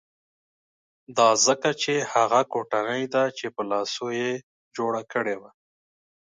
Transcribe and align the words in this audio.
دا 1.17 1.29
ځکه 1.45 1.69
چې 1.81 1.93
هغه 2.13 2.41
کوټنۍ 2.53 3.03
ده 3.13 3.23
چې 3.37 3.45
په 3.47 3.51
خپلو 3.53 3.69
لاسو 3.71 4.05
یې 4.21 4.31
جوړه 4.75 5.01
کړې 5.13 5.35
وه. 5.41 5.51